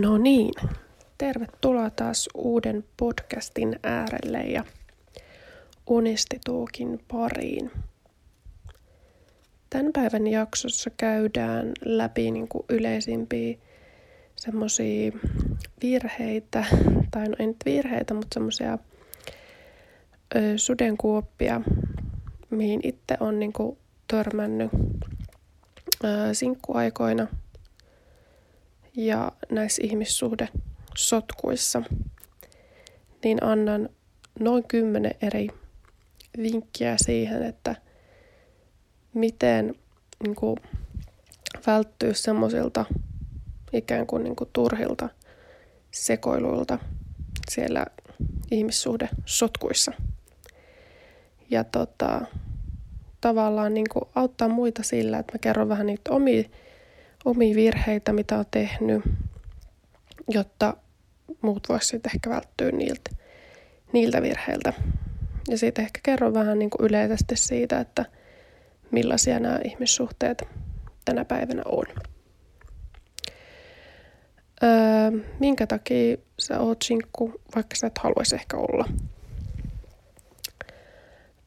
[0.00, 0.54] No niin,
[1.18, 4.64] tervetuloa taas uuden podcastin äärelle ja
[5.86, 7.70] Unistituukin pariin.
[9.70, 13.58] Tämän päivän jaksossa käydään läpi niin kuin yleisimpiä
[14.36, 15.12] semmoisia
[15.82, 16.64] virheitä,
[17.10, 18.78] tai no ei nyt virheitä, mutta semmoisia
[20.56, 21.60] sudenkuoppia,
[22.50, 23.52] mihin itse on niin
[24.08, 24.70] törmännyt
[26.32, 27.26] sinkkuaikoina–
[28.96, 30.48] ja näissä ihmissuhde
[30.96, 31.82] sotkuissa,
[33.24, 33.88] niin annan
[34.40, 35.48] noin kymmenen eri
[36.42, 37.76] vinkkiä siihen, että
[39.14, 39.74] miten
[40.22, 40.56] niin kuin,
[41.66, 42.84] välttyä semmoisilta
[43.72, 45.08] ikään kuin, niin kuin turhilta
[45.90, 46.78] sekoiluilta
[47.50, 47.86] siellä
[48.50, 49.92] ihmissuhde sotkuissa.
[51.50, 52.20] Ja tota,
[53.20, 56.44] tavallaan niin kuin auttaa muita sillä, että mä kerron vähän niitä omia
[57.24, 59.02] omia virheitä, mitä on tehnyt,
[60.28, 60.76] jotta
[61.42, 63.10] muut voisivat ehkä välttyä niiltä,
[63.92, 64.72] niiltä virheiltä.
[65.48, 68.04] Ja sitten ehkä kerron vähän niin kuin yleisesti siitä, että
[68.90, 70.42] millaisia nämä ihmissuhteet
[71.04, 71.86] tänä päivänä on.
[74.62, 74.70] Öö,
[75.40, 78.88] minkä takia sä oot sinkku, vaikka sä et haluaisi ehkä olla?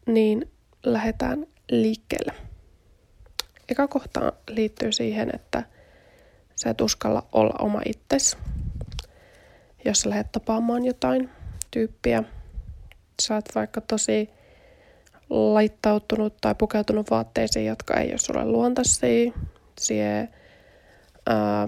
[0.05, 0.51] Niin
[0.83, 2.46] lähdetään liikkeelle.
[3.69, 5.63] Eka kohta liittyy siihen, että
[6.55, 8.37] sä et uskalla olla oma itses.
[9.85, 11.29] Jos sä lähdet tapaamaan jotain
[11.71, 12.23] tyyppiä,
[13.21, 14.29] sä oot vaikka tosi
[15.29, 19.31] laittautunut tai pukeutunut vaatteisiin, jotka ei ole sulle luontaisia.
[19.79, 20.29] Sie
[21.25, 21.67] ää,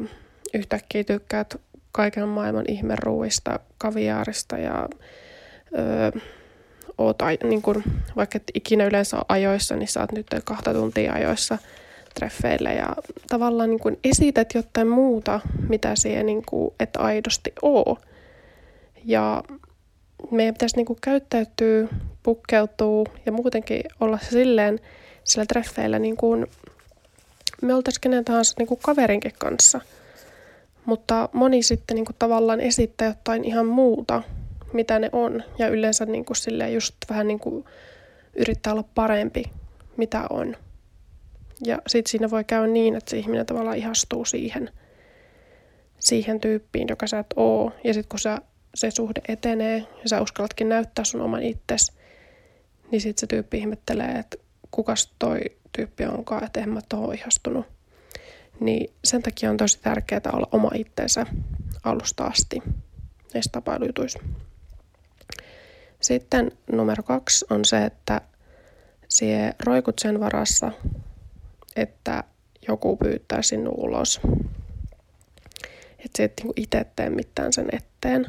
[0.54, 4.90] yhtäkkiä tykkäät kaiken maailman ihmeruuista, kaviaarista ja
[5.78, 6.22] öö,
[6.98, 7.84] oot, niin kun,
[8.16, 11.58] vaikka et ikinä yleensä ajoissa, niin sä oot nyt kahta tuntia ajoissa–
[12.16, 12.96] treffeille ja
[13.30, 17.98] tavallaan niin kuin esität jotain muuta, mitä siihen niin kuin, et aidosti oo.
[19.06, 19.44] Ja
[20.32, 21.88] meidän pitäisi niin kuin käyttäytyä,
[22.24, 24.80] pukkeutua ja muutenkin olla silleen
[25.24, 26.48] sillä treffeillä niin kuin
[27.62, 29.82] me oltaisiin kenen tahansa niin kuin kaverinkin kanssa.
[30.86, 34.24] Mutta moni sitten niin kuin tavallaan esittää jotain ihan muuta,
[34.74, 35.44] mitä ne on.
[35.58, 37.66] Ja yleensä niin kuin silleen just vähän niin kuin
[38.36, 39.44] yrittää olla parempi,
[39.98, 40.56] mitä on.
[41.66, 44.70] Ja sitten siinä voi käydä niin, että se ihminen tavallaan ihastuu siihen,
[46.00, 47.72] siihen tyyppiin, joka sä et oo.
[47.84, 48.42] Ja sitten kun sä,
[48.76, 51.92] se suhde etenee ja sä uskallatkin näyttää sun oman itses,
[52.92, 54.38] niin sitten se tyyppi ihmettelee, että
[54.72, 55.40] kukas toi
[55.76, 57.66] tyyppi onkaan, että en mä tohon ihastunut.
[58.60, 61.26] Niin sen takia on tosi tärkeää olla oma itteensä
[61.84, 62.62] alusta asti
[63.34, 64.20] näissä tapailujutuissa.
[66.02, 68.22] Sitten numero kaksi on se, että
[69.10, 70.72] sie roikut sen varassa,
[71.82, 72.24] että
[72.68, 74.22] joku pyytää sinun ulos.
[76.00, 78.26] Että se et niinku itse tee mitään sen eteen.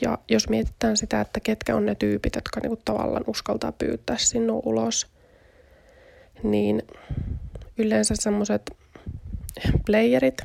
[0.00, 4.62] Ja jos mietitään sitä, että ketkä on ne tyypit, jotka niinku tavallaan uskaltaa pyytää sinun
[4.64, 5.06] ulos,
[6.42, 6.82] niin
[7.78, 8.70] yleensä semmoiset
[9.86, 10.36] playerit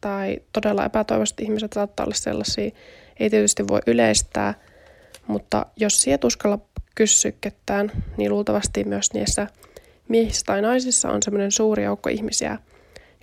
[0.00, 2.70] tai todella epätoivoiset ihmiset saattaa olla sellaisia,
[3.20, 4.54] ei tietysti voi yleistää,
[5.26, 6.58] mutta jos siet uskalla
[6.94, 9.46] kysyä ketään, niin luultavasti myös niissä–
[10.08, 12.58] miehissä tai naisissa on semmoinen suuri joukko ihmisiä,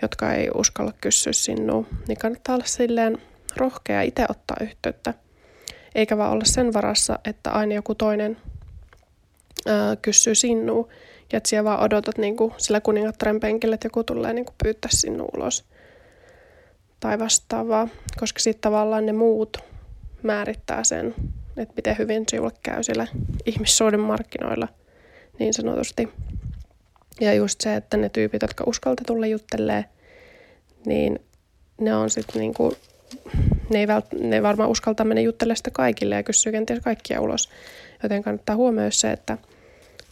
[0.01, 3.17] jotka ei uskalla kysyä sinua, niin kannattaa olla silleen
[3.55, 5.13] rohkea itse ottaa yhteyttä.
[5.95, 8.37] Eikä vaan olla sen varassa, että aina joku toinen
[9.67, 10.87] ää, kysyy sinua
[11.31, 14.55] ja että siellä vaan odotat niin kuin sillä kuningattaren penkillä, että joku tulee niin kuin
[14.63, 15.65] pyytää sinua ulos
[16.99, 17.87] tai vastaavaa,
[18.19, 19.57] koska sitten tavallaan ne muut
[20.23, 21.15] määrittää sen,
[21.57, 23.07] että miten hyvin sinulle käy sillä
[23.45, 24.67] ihmissuuden markkinoilla
[25.39, 26.09] niin sanotusti.
[27.19, 29.85] Ja just se, että ne tyypit, jotka uskalta tulla juttelee,
[30.85, 31.19] niin
[31.81, 32.73] ne on sitten niinku,
[33.69, 37.49] ne ei, vält, ne varmaan uskaltaa mennä juttelemaan sitä kaikille ja kysyä kenties kaikkia ulos.
[38.03, 39.37] Joten kannattaa huomioida se, että,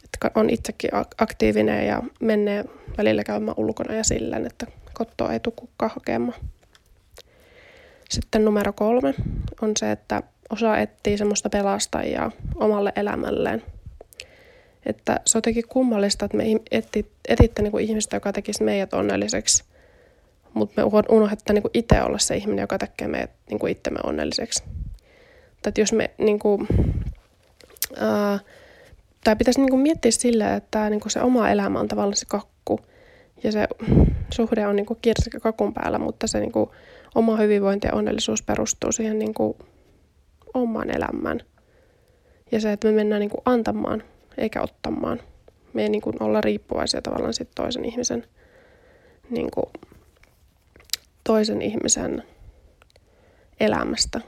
[0.03, 2.65] että on itsekin aktiivinen ja menee
[2.97, 6.39] välillä käymään ulkona ja sillä, että kottoa ei tule kukaan hakemaan.
[8.09, 9.13] Sitten numero kolme
[9.61, 13.63] on se, että osaa etsiä semmoista pelastajaa omalle elämälleen–
[14.87, 19.63] että se on jotenkin kummallista, että me etit, etitte niin ihmistä, joka tekisi meidät onnelliseksi,
[20.53, 24.63] mutta me unohdetaan niin itse olla se ihminen, joka tekee meidät niin itsemme onnelliseksi.
[25.61, 26.67] Tai jos me niin kuin,
[27.97, 28.39] ää,
[29.23, 32.25] tai pitäisi niin kuin miettiä sillä, että niin kuin se oma elämä on tavallaan se
[32.27, 32.79] kakku
[33.43, 33.67] ja se
[34.33, 36.69] suhde on niin kuin kirsikka kakun päällä, mutta se niin kuin
[37.15, 39.57] oma hyvinvointi ja onnellisuus perustuu siihen niin kuin
[40.53, 41.39] omaan elämään.
[42.51, 44.03] Ja se, että me mennään niin kuin antamaan
[44.37, 45.21] eikä ottamaan.
[45.73, 48.27] Me ei niin kuin olla riippuvaisia tavallaan sit toisen ihmisen,
[49.29, 49.65] niin kuin,
[51.23, 52.23] toisen ihmisen
[53.59, 54.21] elämästä.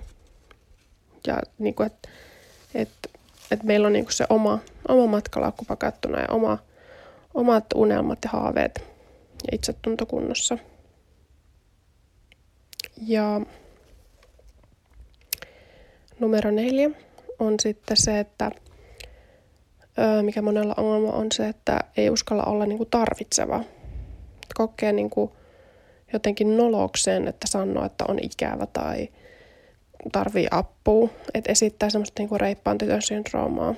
[1.27, 2.09] Ja niin kuin, että
[2.75, 2.89] et,
[3.51, 6.57] et meillä on niin kuin se oma, oma matkalaukku pakattuna ja oma,
[7.33, 8.79] omat unelmat ja haaveet
[9.51, 10.57] ja itsetunto kunnossa.
[13.07, 13.41] Ja
[16.19, 16.89] numero neljä
[17.39, 18.51] on sitten se, että
[20.21, 23.63] mikä monella ongelma on se, että ei uskalla olla niin kuin tarvitseva.
[24.55, 25.31] Kokee niin kuin
[26.13, 29.09] jotenkin nolokseen, että sanoo, että on ikävä tai
[30.11, 31.09] tarvii apua.
[31.33, 33.75] Että esittää semmoista niin kuin reippaan tytön syndroomaa.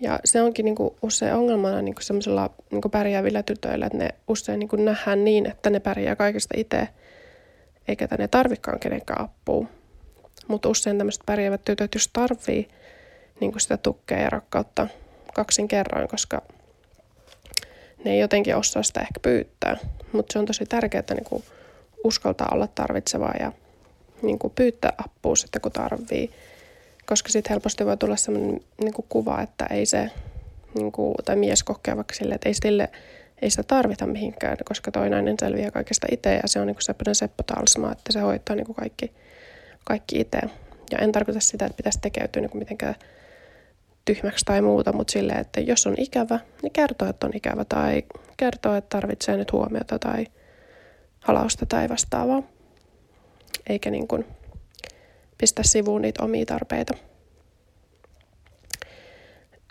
[0.00, 3.98] Ja se onkin niin kuin usein ongelmana niin kuin semmoisilla niin kuin pärjäävillä tytöillä, että
[3.98, 6.88] ne usein niin kuin nähdään niin, että ne pärjää kaikista itse,
[7.88, 9.66] eikä ne tarvikaan kenenkään apua.
[10.48, 12.68] Mutta usein tämmöiset pärjäävät tytöt, jos tarvii
[13.40, 14.88] niin kuin sitä tukea ja rakkautta
[15.34, 16.42] kaksin kerroin, koska
[18.04, 19.76] ne ei jotenkin osaa sitä ehkä pyytää.
[20.12, 21.44] Mutta se on tosi tärkeää, niin kuin
[22.04, 23.52] uskaltaa olla tarvitsevaa ja
[24.22, 26.30] niin kuin pyytää apua sitten, kun tarvii.
[27.06, 30.10] Koska sitten helposti voi tulla sellainen niin kuin kuva, että ei se,
[30.74, 32.88] niin kuin, tai mies kokee vaikka sille, että ei, sille,
[33.42, 37.14] ei sitä tarvita mihinkään, koska toi nainen selviää kaikesta itse ja se on niin kuin
[37.14, 39.12] Seppo Talsma, että se hoitaa niin kuin kaikki,
[39.84, 40.40] kaikki itse.
[40.90, 42.94] Ja en tarkoita sitä, että pitäisi tekeytyä niin kuin mitenkään
[44.06, 48.02] tyhmäksi tai muuta, mutta silleen, että jos on ikävä, niin kertoo, että on ikävä tai
[48.36, 50.26] kertoo, että tarvitsee nyt huomiota tai
[51.20, 52.42] halausta tai vastaavaa.
[53.68, 54.24] Eikä niin kuin
[55.38, 56.94] pistä sivuun niitä omia tarpeita.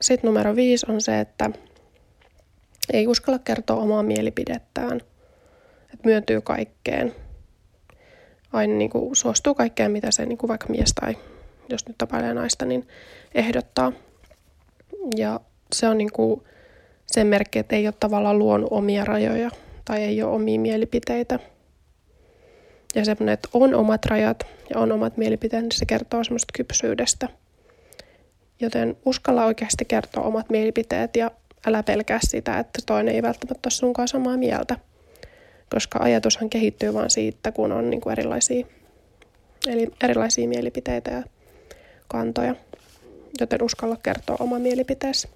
[0.01, 1.49] Sitten numero viisi on se, että
[2.93, 5.01] ei uskalla kertoa omaa mielipidettään.
[5.93, 7.15] Että myöntyy kaikkeen.
[8.53, 11.17] Aina niin kuin suostuu kaikkeen, mitä se niin kuin vaikka mies tai
[11.69, 12.87] jos nyt tapailee naista, niin
[13.35, 13.91] ehdottaa.
[15.17, 15.39] Ja
[15.73, 16.43] se on niin kuin
[17.05, 19.49] sen merkki, että ei ole tavallaan luonut omia rajoja
[19.85, 21.39] tai ei ole omia mielipiteitä.
[22.95, 27.29] Ja semmoinen, että on omat rajat ja on omat mielipiteet, niin se kertoo semmoista kypsyydestä.
[28.59, 31.31] Joten uskalla oikeasti kertoa omat mielipiteet ja
[31.67, 34.77] älä pelkää sitä, että toinen ei välttämättä ole sunkaan samaa mieltä.
[35.69, 38.65] Koska ajatushan kehittyy vain siitä, kun on niin kuin erilaisia,
[39.67, 41.23] eli erilaisia mielipiteitä ja
[42.07, 42.55] kantoja
[43.39, 45.27] joten uskalla kertoa oma mielipiteesi.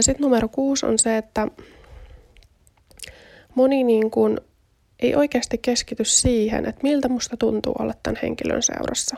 [0.00, 1.48] Sitten numero kuusi on se, että
[3.54, 4.40] moni niin kuin
[5.00, 9.16] ei oikeasti keskity siihen, että miltä musta tuntuu olla tämän henkilön seurassa,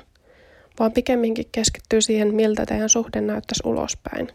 [0.79, 4.29] vaan pikemminkin keskittyy siihen, miltä teidän suhde näyttäisi ulospäin.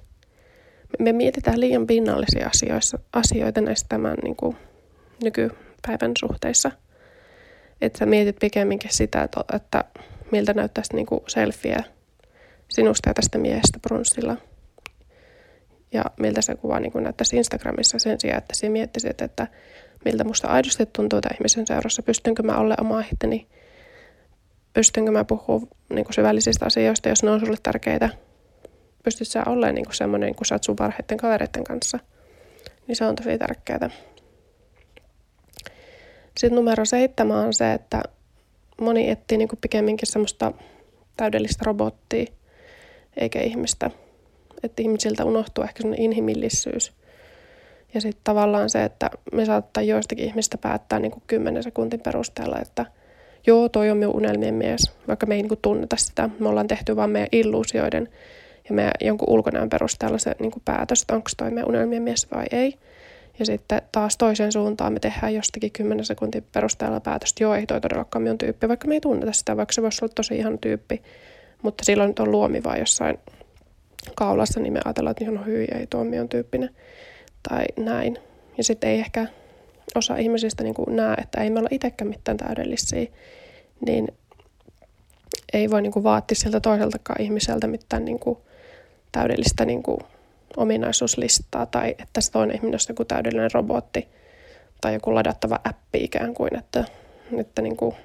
[1.00, 4.58] Me mietitään liian pinnallisia asioissa, asioita näistä tämän niin kuin,
[5.24, 6.72] nykypäivän suhteissa.
[7.82, 9.84] Että sä mietit pikemminkin sitä, että, että
[10.32, 11.78] miltä näyttäisi niin kuin selfie
[12.72, 14.38] sinusta ja tästä miehestä brunssilla.
[15.94, 19.48] Ja miltä se kuva niin näyttäisi Instagramissa sen sijaan, että sinä miettisit, että
[20.06, 22.04] miltä musta aidosti tuntuu tämän ihmisen seurassa.
[22.04, 23.48] Pystynkö mä olla oma itteni?
[24.74, 28.10] Pystynkö mä puhua niin kuin syvällisistä asioista, jos ne on sulle tärkeitä?
[29.04, 32.00] Pystyt sä olemaan niin semmoinen, kun sä oot sun parhaiten kavereiden kanssa?
[32.88, 33.90] Niin se on tosi tärkeää.
[36.38, 38.04] Sitten numero seitsemän on se, että
[38.82, 40.52] moni etsii niin pikemminkin semmoista
[41.18, 42.26] täydellistä robottia,
[43.18, 43.92] eikä ihmistä.
[44.64, 46.94] Että ihmisiltä unohtuu ehkä sellainen inhimillisyys.
[47.94, 52.60] Ja sitten tavallaan se, että me saattaa joistakin ihmistä päättää niin kuin 10 sekuntin perusteella,
[52.60, 52.86] että
[53.48, 56.30] joo, toi on minun unelmien mies, vaikka me ei niin kuin tunneta sitä.
[56.40, 58.10] Me ollaan tehty vaan meidän illuusioiden
[58.70, 62.28] ja meidän jonkun ulkonäön perusteella se niin kuin päätös, että onko toi meidän unelmien mies
[62.36, 62.78] vai ei.
[63.40, 67.82] Ja sitten taas toiseen suuntaan me tehdään jostakin 10 sekuntin perusteella päätöstä, joo, ei toi
[67.82, 71.02] todellakaan minun tyyppi, vaikka me ei tunneta sitä, vaikka se voisi olla tosi ihan tyyppi
[71.62, 73.20] mutta silloin nyt on luomivaa jossain
[74.16, 76.70] kaulassa, niin me ajatellaan, että no hyi, ei tuo on tyyppinen
[77.50, 78.18] tai näin.
[78.58, 79.28] Ja sitten ei ehkä
[79.96, 83.06] osa ihmisistä niin näe, että ei me olla itsekään mitään täydellisiä,
[83.86, 84.08] niin
[85.54, 88.38] ei voi niin vaatia siltä toiseltakaan ihmiseltä mitään niin kuin
[89.12, 90.00] täydellistä niin kuin
[90.58, 94.08] ominaisuuslistaa tai että se toinen ihminen olisi joku täydellinen robotti
[94.82, 96.86] tai joku ladattava appi ikään kuin, että,
[97.38, 97.96] että niin kuin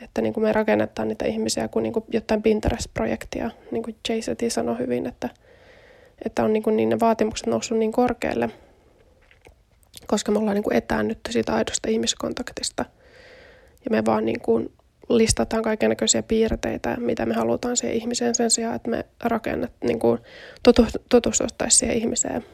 [0.00, 4.20] että niin kuin me rakennetaan niitä ihmisiä kuin, niin kuin jotain Pinterest-projektia, niin kuin Jay
[4.48, 5.28] sanoi hyvin, että,
[6.24, 8.50] että on niin, kuin niin ne vaatimukset noussut niin korkealle,
[10.06, 12.84] koska me ollaan niin kuin etäännytty siitä aidosta ihmiskontaktista.
[13.84, 14.72] Ja me vaan niin kuin
[15.08, 20.18] listataan kaikenlaisia piirteitä, mitä me halutaan siihen ihmiseen sen sijaan, että me rakennat, niin kuin
[21.10, 22.44] tutustuttaisiin siihen ihmiseen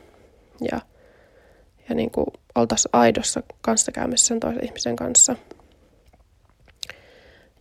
[0.72, 0.80] ja,
[1.88, 5.36] ja niin kuin oltaisiin aidossa kanssakäymisessä sen toisen ihmisen kanssa–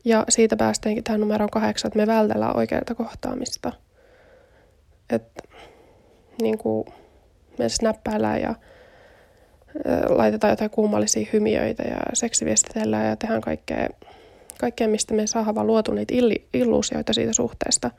[0.05, 3.71] ja siitä päästäänkin tähän numeroon kahdeksan, että me vältellään oikeaa kohtaamista.
[5.09, 5.43] Että
[6.41, 6.85] niin kuin
[7.59, 8.55] me snappäillään ja
[10.09, 13.89] laitetaan jotain kummallisia hymiöitä ja seksiviestitellään ja tehdään kaikkea,
[14.59, 16.13] kaikkea mistä me saadaan vaan luotu niitä
[16.53, 17.91] illuusioita siitä suhteesta.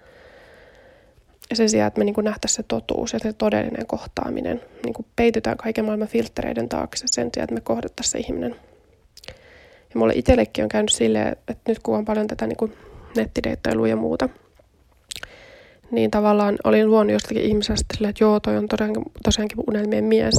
[1.50, 5.06] Ja sen sijaan, että me niin nähtäisiin se totuus ja se todellinen kohtaaminen, niin kuin
[5.16, 8.56] peitytään kaiken maailman filtreiden taakse sen sijaan, että me kohdattaisiin se ihminen.
[9.94, 12.72] Ja mulle itsellekin on käynyt silleen, että nyt kun on paljon tätä niin
[13.16, 14.28] nettideittailua ja muuta,
[15.90, 20.34] niin tavallaan olin luonut jostakin ihmisestä silleen, että joo, toi on tosiaankin, tosiaankin unelmien mies.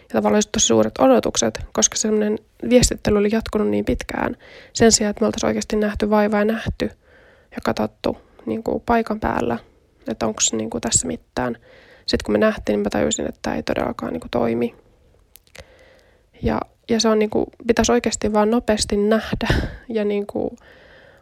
[0.00, 2.38] Ja tavallaan olisi tosi suuret odotukset, koska semmoinen
[2.70, 4.36] viestittely oli jatkunut niin pitkään.
[4.72, 6.90] Sen sijaan, että me oltaisiin oikeasti nähty vaivaa ja nähty
[7.50, 8.16] ja katsottu
[8.46, 9.58] niin kuin paikan päällä,
[10.08, 11.56] että onko niin kuin tässä mitään.
[12.06, 14.74] Sitten kun me nähtiin, niin mä tajusin, että tämä ei todellakaan niin kuin toimi.
[16.42, 19.48] Ja, ja se on niin kuin, pitäisi oikeasti vaan nopeasti nähdä
[19.88, 20.56] ja niin kuin,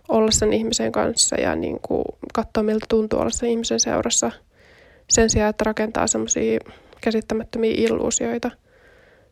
[0.09, 4.31] olla sen ihmisen kanssa ja niin kuin, katsoa, miltä tuntuu olla sen ihmisen seurassa
[5.11, 6.61] sen sijaan, että rakentaa semmoisia
[7.01, 8.51] käsittämättömiä illuusioita–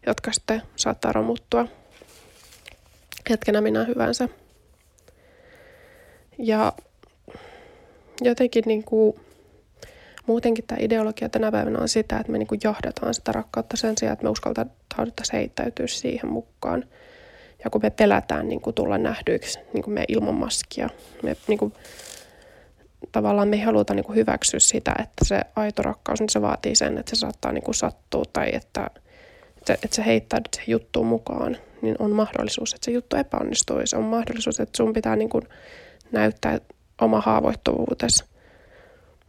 [0.07, 1.67] jotka sitten saattaa romuttua
[3.31, 4.29] hetkenä minä hyvänsä.
[6.39, 6.73] Ja
[8.21, 9.21] jotenkin niin kuin,
[10.27, 13.99] muutenkin tämä ideologia tänä päivänä on sitä, että me niin kuin johdataan sitä rakkautta sen
[13.99, 14.31] sijaan, että me
[14.97, 16.85] uskaltauduttaisiin heittäytyä siihen mukaan.
[17.65, 20.89] Ja kun me pelätään niin kuin tulla nähdyiksi niin kuin me ilman maskia,
[21.23, 21.73] me niin kuin,
[23.13, 26.75] tavallaan me ei haluta niin kuin hyväksyä sitä, että se aito rakkaus, niin se vaatii
[26.75, 28.91] sen, että se saattaa niin kuin sattua tai että
[29.57, 33.77] että, että sä heittäydyt siihen juttuun mukaan, niin on mahdollisuus, että se juttu epäonnistuu.
[33.85, 35.45] Se on mahdollisuus, että sun pitää niin kuin
[36.13, 36.59] näyttää
[37.01, 38.25] oma haavoittuvuutesi.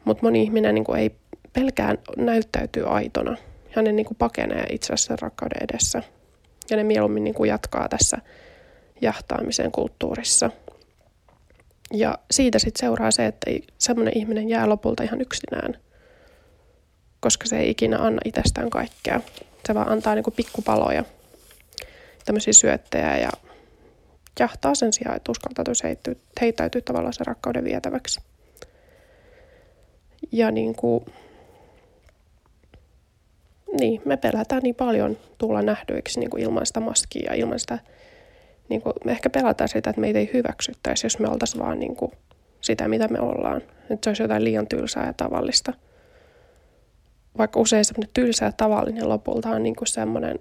[0.06, 1.12] Mutta moni ihminen niin kuin ei
[1.54, 3.38] pelkään näyttäytyy aitona.
[3.76, 6.04] Hänen niin kuin pakenee itse asiassa rakkauden edessä.
[6.70, 8.18] Ja ne mieluummin niin kuin jatkaa tässä
[9.02, 10.52] jahtaamisen kulttuurissa.
[11.94, 15.78] Ja siitä sitten seuraa se, että semmoinen ihminen jää lopulta ihan yksinään,
[17.20, 19.22] koska se ei ikinä anna itsestään kaikkea
[19.68, 21.04] se vaan antaa niin kuin pikkupaloja,
[22.26, 23.30] tämmöisiä syöttejä ja
[24.40, 25.84] jahtaa sen sijaan, että uskaltautuisi
[26.42, 28.20] heittäytyä tavallaan sen rakkauden vietäväksi.
[30.32, 31.06] Ja niin kuin,
[33.80, 37.80] niin, me pelätään niin paljon tulla nähdyiksi niin kuin ilman sitä maskia ja ilman sitä,
[38.70, 41.96] niin kuin, me ehkä pelätään sitä, että meitä ei hyväksyttäisi, jos me oltaisiin vaan niin
[41.96, 42.12] kuin
[42.62, 43.62] sitä, mitä me ollaan.
[43.90, 45.74] Että se olisi jotain liian tylsää ja tavallista–
[47.38, 50.40] vaikka usein semmoinen tylsä ja tavallinen lopulta on niin kuin semmoinen,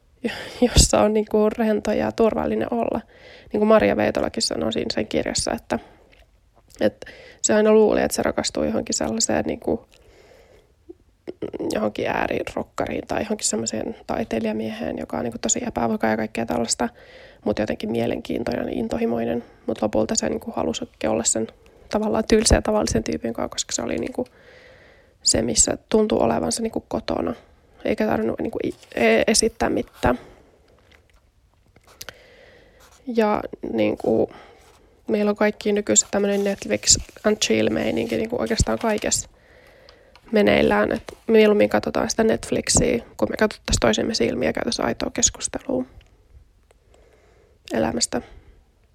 [0.68, 3.00] jossa on niin kuin rento ja turvallinen olla.
[3.52, 5.78] Niin kuin Maria Veitolakin sanoi siinä sen kirjassa, että,
[6.80, 7.06] että
[7.42, 9.80] se aina luuli, että se rakastuu johonkin sellaiseen niin kuin,
[11.74, 16.88] johonkin äärirokkariin tai johonkin semmoiseen taiteilijamieheen, joka on niin kuin tosi epävakaa ja kaikkea tällaista,
[17.44, 19.44] mutta jotenkin mielenkiintoinen intohimoinen.
[19.66, 21.46] Mutta lopulta se niin kuin halusi olla sen
[21.90, 24.26] tavallaan tylsä ja tavallisen tyypin kanssa, koska se oli niin kuin
[25.22, 27.34] se, missä tuntuu olevansa niin kuin kotona,
[27.84, 30.18] eikä tarvinnut niin kuin e-, esittää mitään.
[33.06, 34.30] Ja niin kuin,
[35.08, 39.28] meillä on kaikki nykyisin tämmöinen Netflix and chill-meininki niin kuin oikeastaan kaikessa
[40.34, 40.92] meneillään.
[40.92, 45.84] Et mieluummin katsotaan sitä Netflixiä, kun me katsottaisiin toisemme silmiä ja käytäisiin aitoa keskustelua
[47.72, 48.22] elämästä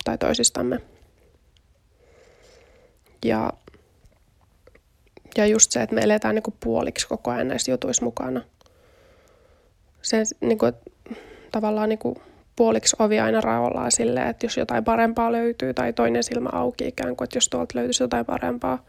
[0.04, 0.80] tai toisistamme.
[3.26, 3.54] Ja
[5.38, 8.42] ja just se, että me eletään niin kuin puoliksi koko ajan näissä jutuissa mukana.
[10.02, 10.74] Se niin kuin,
[11.52, 12.16] tavallaan niin kuin
[12.56, 17.16] puoliksi ovi aina raollaan silleen, että jos jotain parempaa löytyy tai toinen silmä auki ikään
[17.16, 18.86] kuin, että jos tuolta löytyisi jotain parempaa.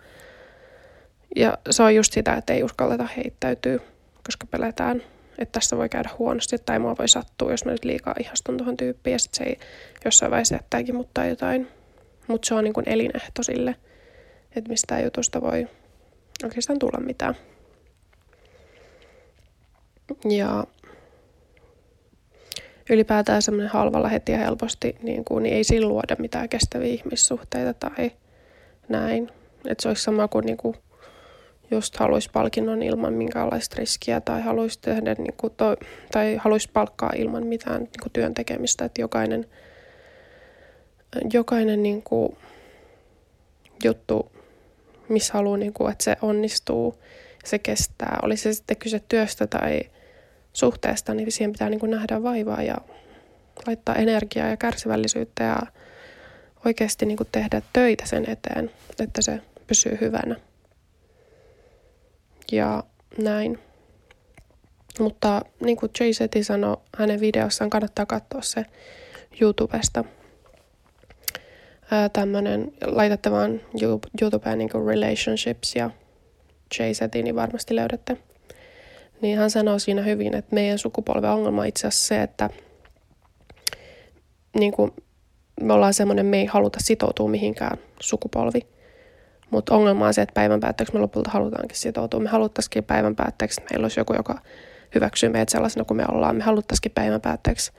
[1.36, 3.78] Ja se on just sitä, että ei uskalleta heittäytyä,
[4.24, 5.02] koska pelätään,
[5.38, 8.76] että tässä voi käydä huonosti tai mua voi sattua, jos mä nyt liikaa ihastun tuohon
[8.76, 9.58] tyyppiin ja sitten se ei
[10.04, 11.68] jossain vaiheessa jättääkin mutta jotain.
[12.26, 13.76] Mutta se on niin kuin elinehto sille,
[14.56, 15.68] että mistä jutusta voi
[16.44, 17.36] oikeastaan tulla mitään.
[20.30, 20.64] Ja
[22.90, 27.74] ylipäätään semmoinen halvalla heti ja helposti, niin, kuin, niin ei sillä luoda mitään kestäviä ihmissuhteita
[27.74, 28.12] tai
[28.88, 29.30] näin.
[29.66, 30.76] Että se olisi sama kuin, niin kuin
[31.70, 35.76] just haluaisi palkinnon ilman minkäänlaista riskiä tai haluaisi tehdä niin kuin to,
[36.12, 38.84] tai haluaisi palkkaa ilman mitään niin kuin työn tekemistä.
[38.84, 39.46] Että jokainen,
[41.32, 42.36] jokainen niin kuin
[43.84, 44.32] juttu
[45.08, 46.94] missä haluaa, niin kuin, että se onnistuu
[47.44, 48.18] se kestää.
[48.22, 49.80] Oli se sitten kyse työstä tai
[50.52, 52.76] suhteesta, niin siihen pitää niin kuin nähdä vaivaa ja
[53.66, 55.58] laittaa energiaa ja kärsivällisyyttä ja
[56.64, 60.36] oikeasti niin kuin tehdä töitä sen eteen, että se pysyy hyvänä.
[62.52, 62.84] Ja
[63.18, 63.58] näin.
[65.00, 68.64] Mutta niin kuin Jay Seti sanoi hänen videossaan, kannattaa katsoa se
[69.40, 70.04] YouTubesta–
[72.12, 73.60] tämmöinen, laitatte vaan
[74.22, 75.90] YouTubeen niin relationships ja
[76.78, 78.16] Jay-Setin, niin varmasti löydätte.
[79.22, 82.50] niin hän sanoi siinä hyvin, että meidän sukupolven ongelma on itse asiassa se, että
[84.58, 84.90] niin kuin,
[85.60, 88.60] me ollaan semmoinen, me ei haluta sitoutua mihinkään sukupolvi.
[89.50, 92.20] Mutta ongelma on se, että päivän päätteeksi me lopulta halutaankin sitoutua.
[92.20, 94.38] Me haluttaisikin päivän päätteeksi, että meillä olisi joku, joka
[94.94, 96.36] hyväksyy meitä sellaisena kuin me ollaan.
[96.36, 97.72] Me haluttaisikin päivän päätteeksi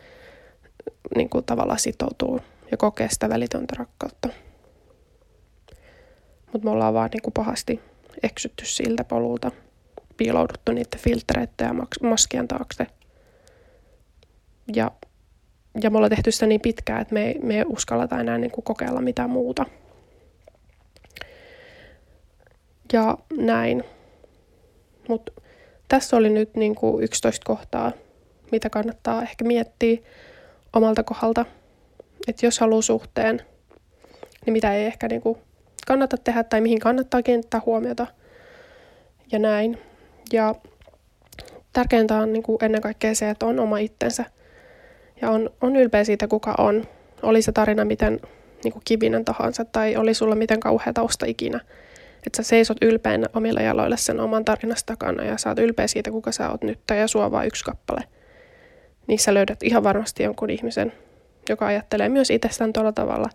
[1.16, 2.40] niin kuin tavallaan sitoutua
[2.72, 4.30] ja kokea sitä välitöntä rakkautta.
[6.54, 7.82] Mutta me ollaan vaan niin kuin pahasti
[8.24, 9.52] eksytty siltä polulta,
[10.18, 11.74] piilouduttu niiden filtreiden ja
[12.10, 12.88] maskien taakse.
[14.76, 14.92] Ja,
[15.84, 18.52] ja me ollaan tehty sitä niin pitkään, että me ei, me ei uskalleta enää niin
[18.52, 19.66] kuin kokeilla mitään muuta.
[22.94, 23.84] Ja näin.
[25.08, 25.32] Mutta
[25.88, 27.92] tässä oli nyt niin kuin 11 kohtaa,
[28.52, 29.98] mitä kannattaa ehkä miettiä
[30.74, 31.46] omalta kohdalta.
[32.28, 33.42] Että jos haluaa suhteen,
[34.46, 35.38] niin mitä ei ehkä niin kuin
[35.88, 38.08] kannata tehdä tai mihin kannattaa kiinnittää huomiota
[39.32, 39.78] ja näin.
[40.34, 40.56] Ja
[41.74, 44.26] tärkeintä on niin kuin ennen kaikkea se, että on oma itsensä
[45.22, 46.88] ja on, on ylpeä siitä, kuka on.
[47.22, 48.20] Oli se tarina miten
[48.64, 51.60] niin kuin kivinen tahansa tai oli sulla miten kauhea tausta ikinä.
[52.28, 56.32] Että sä seisot ylpeänä omilla jaloilla sen oman tarinasta takana ja saat ylpeä siitä, kuka
[56.32, 58.02] sä oot nyt ja sua vaan yksi kappale.
[59.08, 60.94] Niissä löydät ihan varmasti jonkun ihmisen,
[61.50, 63.30] joka ajattelee myös itsestään tuolla tavalla,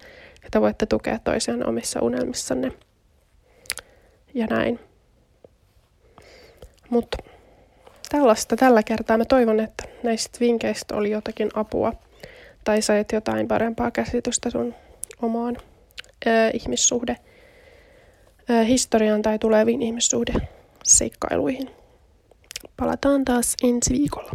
[0.45, 2.73] että voitte tukea toisiaan omissa unelmissanne.
[4.35, 4.81] Ja näin.
[6.90, 7.19] Mutta
[8.09, 9.19] tällaista tällä kertaa.
[9.19, 11.93] Mä toivon, että näistä vinkkeistä oli jotakin apua
[12.64, 14.75] tai sait jotain parempaa käsitystä sun
[15.23, 15.57] omaan
[16.26, 17.16] ö, ihmissuhde
[18.67, 20.33] historiaan tai tuleviin ihmissuhde
[20.85, 21.71] seikkailuihin.
[22.76, 24.33] Palataan taas ensi viikolla.